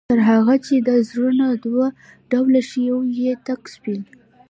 تر 0.09 0.19
هغه 0.29 0.55
چي 0.65 0.75
دا 0.87 0.95
زړونه 1.09 1.45
دوه 1.65 1.85
ډوله 2.31 2.61
شي، 2.69 2.81
يو 2.89 2.99
ئې 3.17 3.31
تك 3.45 3.61
سپين 3.73 4.01